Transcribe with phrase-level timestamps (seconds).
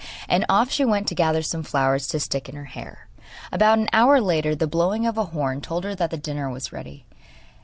[0.27, 3.05] And off she went to gather some flowers to stick in her hair.
[3.51, 7.05] About an hour later the blowing of a horn told her that dinner was ready.